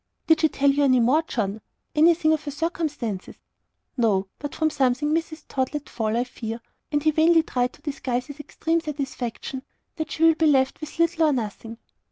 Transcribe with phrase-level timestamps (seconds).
[0.25, 1.61] "Did she tell you any more, John?
[1.93, 3.35] Anything of her circumstances?"
[3.97, 4.25] "No.
[4.39, 5.43] But from something Mrs.
[5.47, 6.59] Tod let fall, I fear"
[6.91, 9.61] and he vainly tried to disguise his extreme satisfaction
[9.97, 11.77] "that she will be left with little or nothing."